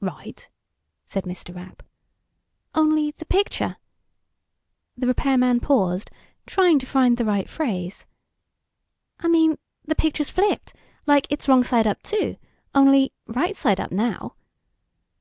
[0.00, 0.48] "Right,"
[1.04, 1.54] said Mr.
[1.54, 1.84] Rapp.
[2.74, 3.76] "Only the picture"
[4.98, 6.10] the repairman paused,
[6.46, 8.04] trying to find the right phrase.
[9.20, 10.74] "I mean, the picture's flipped.
[11.06, 12.38] Like, it's wrong side up, too.
[12.74, 14.34] Only, right side up, now."